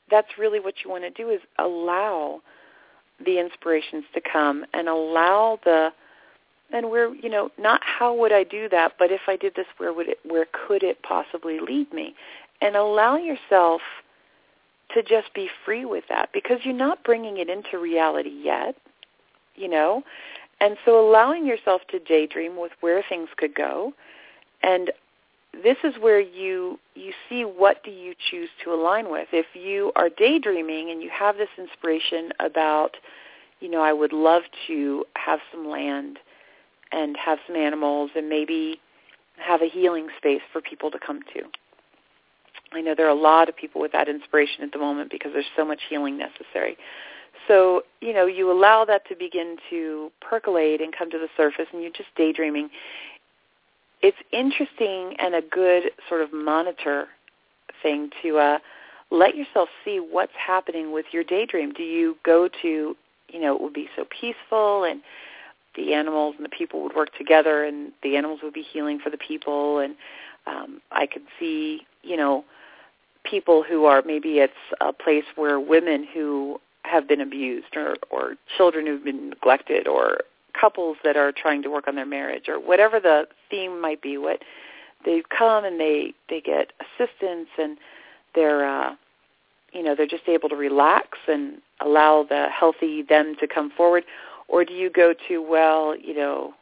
[0.10, 2.42] that's really what you want to do is allow
[3.26, 5.92] the inspirations to come and allow the
[6.74, 9.68] and where you know not how would I do that, but if I did this,
[9.78, 12.16] where would it where could it possibly lead me?
[12.62, 13.82] And allow yourself
[14.96, 18.76] to just be free with that because you're not bringing it into reality yet,
[19.56, 20.04] you know.
[20.60, 23.94] And so allowing yourself to daydream with where things could go
[24.64, 24.92] and
[25.64, 29.28] this is where you you see what do you choose to align with.
[29.32, 32.98] If you are daydreaming and you have this inspiration about,
[33.60, 36.20] you know, I would love to have some land
[36.92, 38.80] and have some animals and maybe
[39.38, 41.44] have a healing space for people to come to.
[42.76, 45.32] I know there are a lot of people with that inspiration at the moment because
[45.34, 46.78] there's so much healing necessary.
[47.48, 51.68] So, you know, you allow that to begin to percolate and come to the surface
[51.72, 52.70] and you're just daydreaming
[54.06, 57.08] it's interesting and a good sort of monitor
[57.82, 58.60] thing to uh,
[59.10, 61.74] let yourself see what's happening with your daydream.
[61.74, 62.96] Do you go to,
[63.30, 65.02] you know, it would be so peaceful and
[65.76, 69.10] the animals and the people would work together and the animals would be healing for
[69.10, 69.96] the people and
[70.46, 72.46] um, I could see, you know,
[73.30, 78.36] people who are maybe it's a place where women who have been abused or, or
[78.58, 80.20] children who've been neglected or
[80.60, 84.18] couples that are trying to work on their marriage or whatever the theme might be
[84.18, 84.42] what
[85.04, 87.78] they come and they they get assistance and
[88.34, 88.96] they're uh
[89.74, 94.04] you know they're just able to relax and allow the healthy them to come forward.
[94.48, 96.54] Or do you go to well you know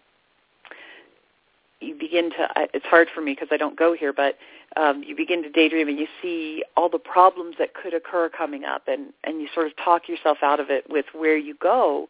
[1.79, 4.37] you begin to it's hard for me because I don't go here but
[4.75, 8.63] um you begin to daydream and you see all the problems that could occur coming
[8.63, 12.07] up and and you sort of talk yourself out of it with where you go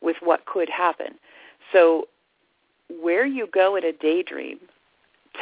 [0.00, 1.18] with what could happen.
[1.72, 2.08] So
[3.00, 4.58] where you go in a daydream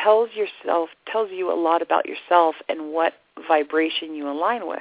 [0.02, 3.14] tells yourself tells you a lot about yourself and what
[3.46, 4.80] vibration you align with.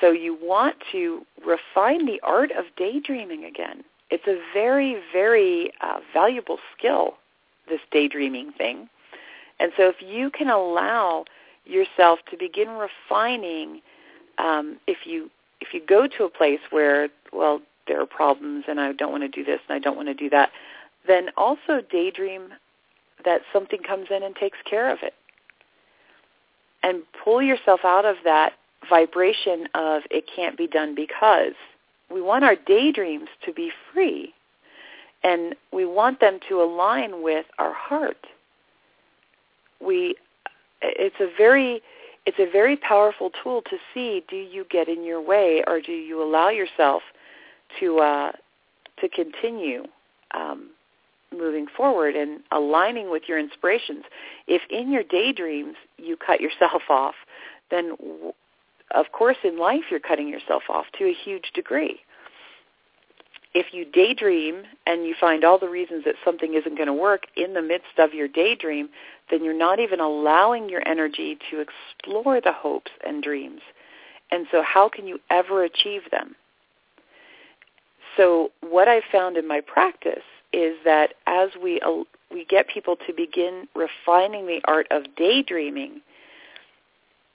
[0.00, 3.84] So you want to refine the art of daydreaming again.
[4.10, 7.14] It's a very, very uh, valuable skill,
[7.68, 8.88] this daydreaming thing.
[9.58, 11.24] And so if you can allow
[11.64, 13.80] yourself to begin refining,
[14.38, 18.80] um, if you if you go to a place where, well, there are problems and
[18.80, 20.50] I don't want to do this and I don't want to do that,
[21.06, 22.52] then also daydream
[23.24, 25.14] that something comes in and takes care of it.
[26.82, 28.52] And pull yourself out of that
[28.88, 31.54] vibration of it can't be done because
[32.12, 34.32] we want our daydreams to be free
[35.24, 38.26] and we want them to align with our heart.
[39.80, 40.16] We
[40.82, 41.82] it's a very
[42.26, 45.92] it's a very powerful tool to see do you get in your way or do
[45.92, 47.02] you allow yourself–
[47.80, 48.32] to uh,
[49.00, 49.84] to continue
[50.34, 50.70] um,
[51.36, 54.04] moving forward and aligning with your inspirations.
[54.46, 57.14] If in your daydreams you cut yourself off,
[57.70, 58.32] then w-
[58.94, 62.00] of course in life you're cutting yourself off to a huge degree.
[63.58, 67.22] If you daydream and you find all the reasons that something isn't going to work
[67.36, 68.90] in the midst of your daydream,
[69.30, 73.62] then you're not even allowing your energy to explore the hopes and dreams.
[74.30, 76.36] And so how can you ever achieve them?
[78.18, 81.80] So what I've found in my practice is that as we
[82.30, 86.02] we get people to begin refining the art of daydreaming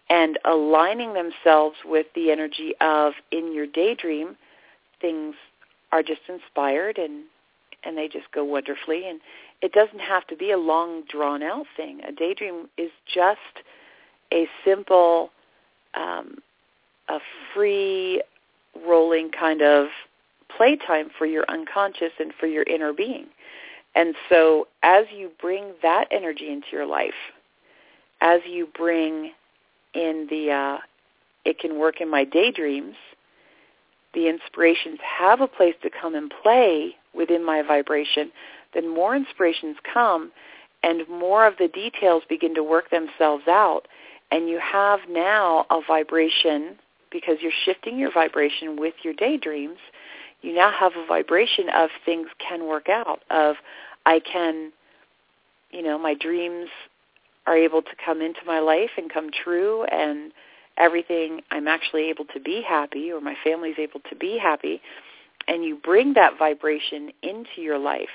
[0.08, 4.36] and aligning themselves with the energy of in your daydream,
[5.00, 5.34] things
[5.92, 7.24] are just inspired and
[7.84, 9.20] and they just go wonderfully and
[9.62, 12.02] it doesn't have to be a long drawn out thing.
[12.08, 13.40] A daydream is just
[14.34, 15.32] a simple
[15.94, 16.38] um,
[17.10, 17.20] a
[17.54, 18.22] free
[18.86, 19.88] rolling kind of
[20.56, 23.28] playtime for your unconscious and for your inner being.
[23.96, 27.14] And so as you bring that energy into your life,
[28.22, 29.32] as you bring
[29.94, 30.78] in the uh,
[31.44, 32.96] it can work in my daydreams,
[34.14, 38.32] the inspirations have a place to come and play within my vibration,
[38.74, 40.32] then more inspirations come
[40.84, 43.84] and more of the details begin to work themselves out.
[44.32, 46.78] And you have now a vibration
[47.12, 49.78] because you're shifting your vibration with your daydreams
[50.42, 53.58] you now have a vibration of things can work out, of
[54.06, 54.72] I can,
[55.72, 56.70] you know, my dreams
[57.46, 60.32] are able to come into my life and come true and
[60.78, 64.82] everything I'm actually able to be happy or my family's able to be happy
[65.48, 68.10] and you bring that vibration into your life.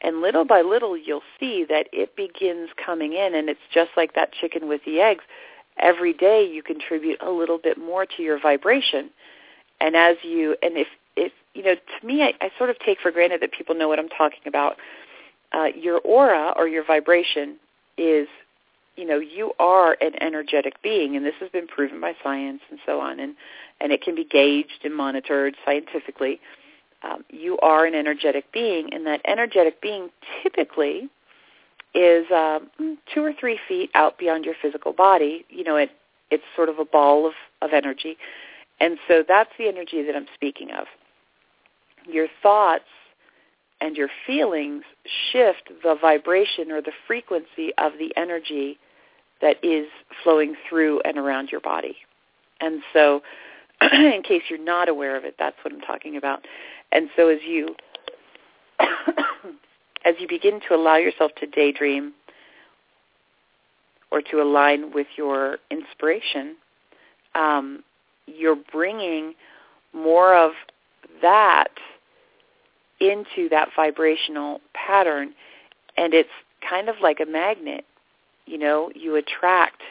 [0.00, 4.14] And little by little you'll see that it begins coming in and it's just like
[4.14, 5.24] that chicken with the eggs.
[5.78, 9.10] Every day you contribute a little bit more to your vibration
[9.80, 13.00] and as you and if if you know to me I, I sort of take
[13.00, 14.76] for granted that people know what I'm talking about.
[15.52, 17.56] Uh, your aura or your vibration
[17.98, 18.26] is
[18.96, 22.78] you know you are an energetic being and this has been proven by science and
[22.84, 23.34] so on and
[23.80, 26.40] and it can be gauged and monitored scientifically.
[27.02, 30.10] Um, you are an energetic being and that energetic being
[30.42, 31.08] typically
[31.94, 32.70] is um,
[33.12, 35.44] two or three feet out beyond your physical body.
[35.48, 35.90] You know it
[36.30, 38.16] it's sort of a ball of of energy.
[38.80, 40.86] And so that's the energy that I'm speaking of.
[42.10, 42.84] Your thoughts
[43.80, 44.84] and your feelings
[45.30, 48.78] shift the vibration or the frequency of the energy
[49.42, 49.86] that is
[50.22, 51.96] flowing through and around your body.
[52.60, 53.22] And so
[53.92, 56.46] in case you're not aware of it, that's what I'm talking about.
[56.92, 57.74] And so as you
[60.04, 62.12] as you begin to allow yourself to daydream
[64.10, 66.56] or to align with your inspiration,
[67.34, 67.82] um,
[68.26, 69.34] you're bringing
[69.92, 70.52] more of
[71.20, 71.68] that
[73.00, 75.32] into that vibrational pattern
[75.96, 76.30] and it's
[76.68, 77.84] kind of like a magnet
[78.52, 79.82] you know you attract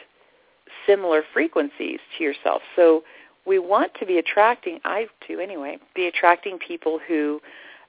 [0.86, 3.02] similar frequencies to yourself so
[3.44, 7.40] we want to be attracting i do anyway be attracting people who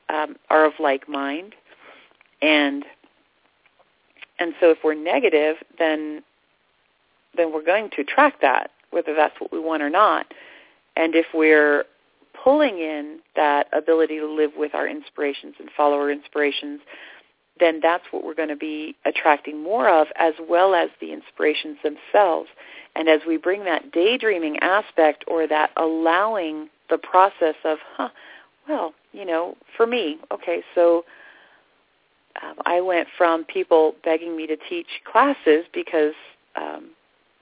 [0.10, 1.56] um, are of like mind
[2.42, 2.84] and
[4.40, 6.22] and so if we're negative then
[7.36, 10.28] then we're going to attract that whether that's what we want or not.
[10.96, 11.86] And if we're
[12.44, 16.80] pulling in that ability to live with our inspirations and follow our inspirations,
[17.60, 21.78] then that's what we're going to be attracting more of as well as the inspirations
[21.84, 22.50] themselves.
[22.96, 28.10] And as we bring that daydreaming aspect or that allowing the process of, huh,
[28.68, 31.06] well, you know, for me, okay, so
[32.42, 36.14] um, I went from people begging me to teach classes because
[36.56, 36.90] um,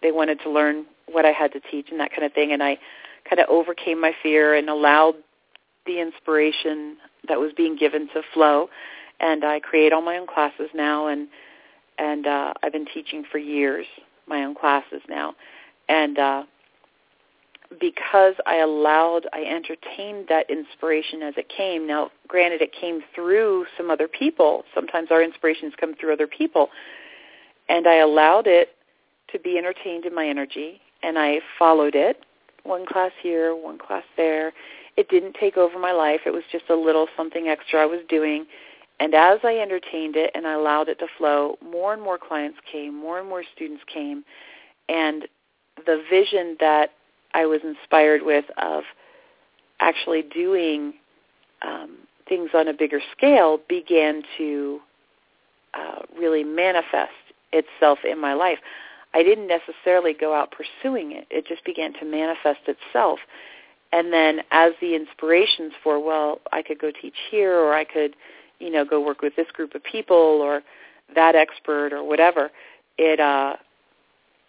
[0.02, 2.52] they wanted to learn what I had to teach and that kind of thing.
[2.52, 2.78] And I
[3.30, 5.16] kind of overcame my fear and allowed
[5.86, 6.98] the inspiration
[7.28, 8.70] that was being given to flow.
[9.22, 11.28] And I create all my own classes now, and
[11.98, 13.86] and uh, I've been teaching for years
[14.28, 15.36] my own classes now.
[15.88, 16.44] And uh,
[17.80, 21.88] because I allowed, I entertained that inspiration as it came.
[21.88, 24.64] Now, granted, it came through some other people.
[24.74, 26.70] Sometimes our inspirations come through other people.
[27.70, 28.70] And I allowed it
[29.32, 32.24] to be entertained in my energy and I followed it.
[32.64, 34.54] One class here, one class there.
[34.98, 36.22] It didn't take over my life.
[36.26, 38.46] It was just a little something extra I was doing.
[39.02, 42.60] And as I entertained it and I allowed it to flow, more and more clients
[42.72, 44.24] came, more and more students came.
[44.90, 45.28] And
[45.88, 46.92] the vision that
[47.34, 48.84] I was inspired with of
[49.80, 50.94] actually doing
[51.64, 51.98] um,
[52.30, 54.80] things on a bigger scale began to
[55.74, 57.12] uh, really manifest
[57.54, 58.60] itself in my life.
[59.16, 61.26] I didn't necessarily go out pursuing it.
[61.32, 63.20] It just began to manifest itself.
[63.92, 68.16] and then as the inspirations for well i could go teach here or i could
[68.62, 70.62] you know go work with this group of people or
[71.16, 72.50] that expert or whatever
[72.98, 73.56] it uh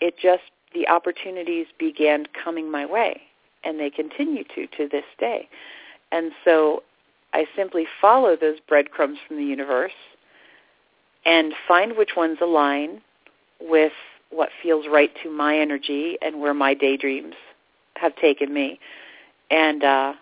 [0.00, 0.42] it just
[0.74, 3.20] the opportunities began coming my way
[3.64, 5.48] and they continue to to this day.
[6.10, 6.82] And so
[7.32, 9.92] i simply follow those breadcrumbs from the universe
[11.24, 13.00] and find which ones align
[13.60, 13.92] with
[14.30, 17.34] what feels right to my energy and where my daydreams
[17.96, 18.80] have taken me.
[19.50, 20.14] And uh,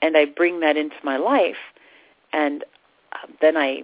[0.00, 1.56] and I bring that into my life,
[2.32, 2.64] and
[3.12, 3.82] uh, then I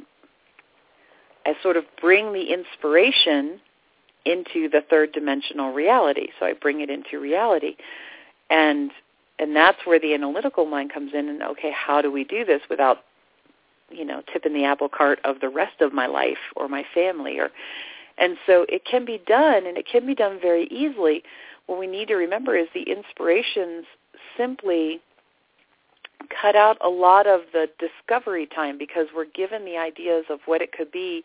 [1.47, 3.61] I sort of bring the inspiration
[4.25, 6.29] into the third dimensional reality.
[6.39, 7.77] So I bring it into reality,
[8.51, 8.91] and
[9.39, 11.29] and that's where the analytical mind comes in.
[11.29, 12.99] And okay, how do we do this without
[13.91, 17.39] you know tipping the apple cart of the rest of my life or my family
[17.39, 17.51] or
[18.19, 21.23] and so it can be done and it can be done very easily
[21.67, 23.85] what we need to remember is the inspirations
[24.37, 25.01] simply
[26.41, 30.61] cut out a lot of the discovery time because we're given the ideas of what
[30.61, 31.23] it could be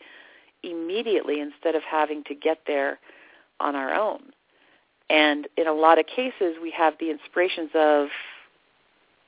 [0.64, 3.00] immediately instead of having to get there
[3.60, 4.22] on our own.
[5.10, 8.08] And in a lot of cases, we have the inspirations of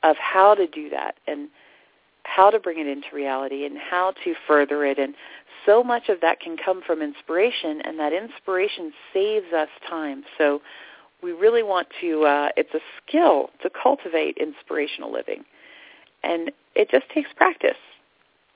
[0.04, 1.50] of how to do that and
[2.24, 5.00] how to bring it into reality and how to further it.
[5.00, 5.16] And
[5.66, 10.24] so much of that can come from inspiration, and that inspiration saves us time.
[10.38, 10.62] So
[11.24, 15.44] we really want to, uh, it's a skill to cultivate inspirational living.
[16.26, 17.78] And it just takes practice,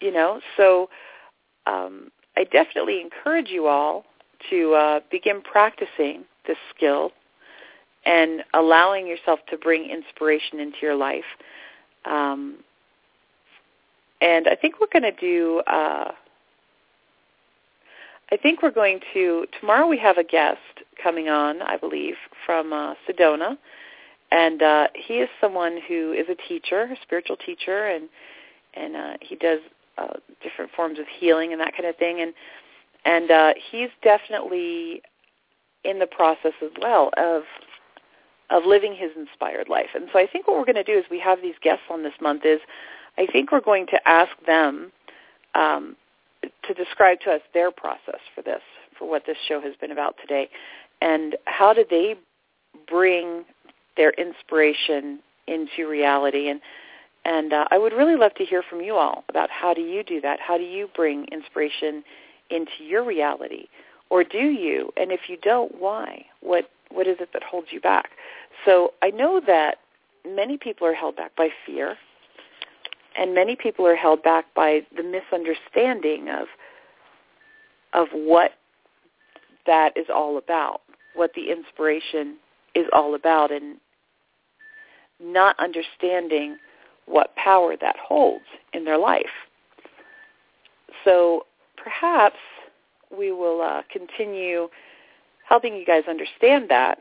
[0.01, 0.41] you know.
[0.57, 0.89] So
[1.65, 4.05] um, I definitely encourage you all
[4.49, 7.11] to uh, begin practicing this skill
[8.05, 11.25] and allowing yourself to bring inspiration into your life.
[12.05, 12.57] Um,
[14.21, 15.61] and I think we're going to do.
[15.67, 16.11] Uh,
[18.31, 19.87] I think we're going to tomorrow.
[19.87, 20.59] We have a guest
[21.01, 22.15] coming on, I believe,
[22.45, 23.57] from uh, Sedona,
[24.31, 28.09] and uh, he is someone who is a teacher, a spiritual teacher, and
[28.75, 29.59] and uh, he does
[29.97, 30.13] uh,
[30.43, 32.33] different forms of healing and that kind of thing, and
[33.05, 35.01] and uh, he's definitely
[35.83, 37.43] in the process as well of
[38.49, 39.89] of living his inspired life.
[39.93, 42.03] And so I think what we're going to do is we have these guests on
[42.03, 42.59] this month is
[43.17, 44.91] I think we're going to ask them
[45.55, 45.95] um,
[46.67, 48.61] to describe to us their process for this,
[48.97, 50.49] for what this show has been about today,
[51.01, 52.15] and how do they
[52.87, 53.45] bring
[53.99, 56.61] their inspiration into reality and
[57.25, 60.03] and uh, I would really love to hear from you all about how do you
[60.03, 60.39] do that?
[60.39, 62.01] How do you bring inspiration
[62.49, 63.65] into your reality?
[64.09, 64.91] Or do you?
[64.95, 66.25] And if you don't, why?
[66.39, 68.11] What what is it that holds you back?
[68.65, 69.79] So I know that
[70.25, 71.97] many people are held back by fear
[73.17, 76.47] and many people are held back by the misunderstanding of
[77.93, 78.51] of what
[79.65, 80.81] that is all about,
[81.15, 82.37] what the inspiration
[82.75, 83.77] is all about, and
[85.21, 86.57] not understanding
[87.05, 89.25] what power that holds in their life.
[91.03, 91.45] So
[91.75, 92.37] perhaps
[93.15, 94.69] we will uh, continue
[95.47, 96.99] helping you guys understand that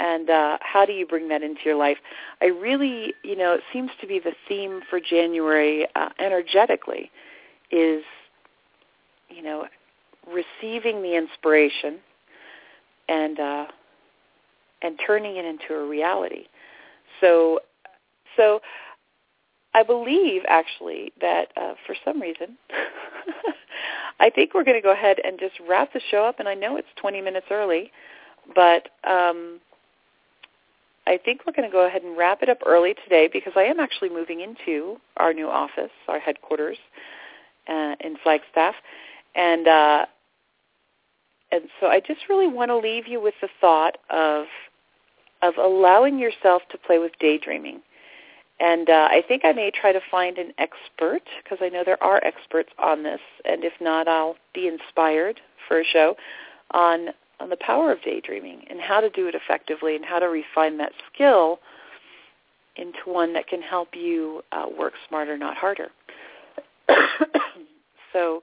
[0.00, 1.98] and uh, how do you bring that into your life?
[2.40, 7.10] I really, you know, it seems to be the theme for January uh, energetically
[7.70, 8.02] is,
[9.28, 9.66] you know,
[10.26, 11.98] receiving the inspiration
[13.08, 13.66] and uh,
[14.82, 16.46] and turning it into a reality.
[17.20, 17.60] So,
[18.36, 18.60] so
[19.74, 22.56] I believe actually that uh, for some reason,
[24.20, 26.40] I think we're going to go ahead and just wrap the show up.
[26.40, 27.90] And I know it's 20 minutes early,
[28.54, 29.60] but um,
[31.06, 33.62] I think we're going to go ahead and wrap it up early today because I
[33.62, 36.78] am actually moving into our new office, our headquarters
[37.68, 38.74] uh, in Flagstaff,
[39.34, 40.06] and uh,
[41.52, 44.46] and so I just really want to leave you with the thought of
[45.42, 47.80] of allowing yourself to play with daydreaming.
[48.60, 52.02] And uh, I think I may try to find an expert because I know there
[52.02, 56.16] are experts on this, and if not, I'll be inspired for a show
[56.72, 57.08] on
[57.40, 60.76] on the power of daydreaming and how to do it effectively and how to refine
[60.76, 61.58] that skill
[62.76, 65.88] into one that can help you uh, work smarter, not harder.
[68.12, 68.42] so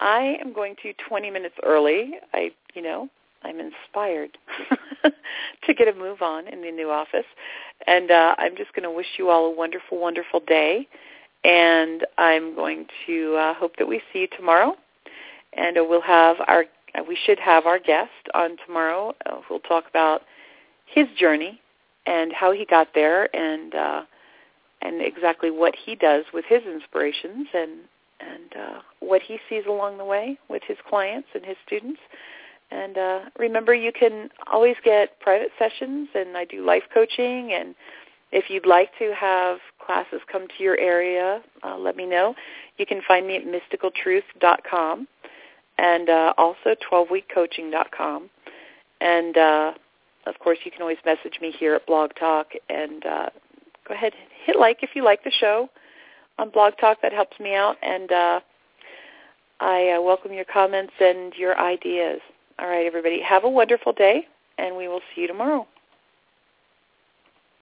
[0.00, 2.12] I am going to 20 minutes early.
[2.32, 3.08] I, you know,
[3.46, 4.36] I'm inspired
[5.64, 7.26] to get a move on in the new office.
[7.86, 10.88] And uh, I'm just going to wish you all a wonderful, wonderful day.
[11.44, 14.74] And I'm going to uh, hope that we see you tomorrow.
[15.52, 16.64] And uh, we'll have our
[16.96, 20.22] uh, we should have our guest on tomorrow uh, who'll talk about
[20.86, 21.60] his journey
[22.06, 24.02] and how he got there and uh,
[24.82, 27.70] and exactly what he does with his inspirations and
[28.20, 32.00] and uh, what he sees along the way with his clients and his students.
[32.70, 37.52] And uh, remember, you can always get private sessions, and I do life coaching.
[37.52, 37.74] And
[38.32, 42.34] if you'd like to have classes come to your area, uh, let me know.
[42.78, 45.06] You can find me at mysticaltruth.com
[45.78, 48.30] and uh, also 12weekcoaching.com.
[49.00, 49.72] And uh,
[50.26, 53.28] of course, you can always message me here at Blog Talk and uh,
[53.86, 54.12] go ahead
[54.44, 55.68] hit like if you like the show
[56.38, 56.98] on Blog Talk.
[57.02, 58.40] That helps me out, and uh,
[59.60, 62.20] I uh, welcome your comments and your ideas.
[62.58, 64.26] All right, everybody, have a wonderful day,
[64.56, 65.66] and we will see you tomorrow.